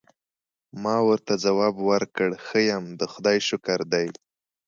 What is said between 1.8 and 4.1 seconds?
ورکړ: ښه یم، د خدای شکر دی.